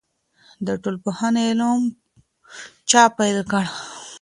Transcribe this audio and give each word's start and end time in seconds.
د 0.65 0.67
ټولنپوهنې 0.81 1.41
علم 1.51 1.81
چا 2.89 3.03
پیل 3.17 3.37
کړ؟ 3.51 3.65